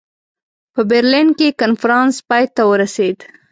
[0.73, 3.17] په برلین کې کنفرانس پای ته ورسېد.